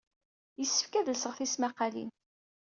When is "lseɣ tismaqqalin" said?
1.15-2.11